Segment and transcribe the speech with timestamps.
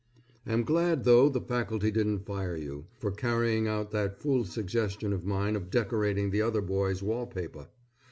[0.47, 5.27] Am glad though the faculty didn't fire you, for carrying out that fool suggestion of
[5.27, 7.67] mine of decorating the other boy's wall paper.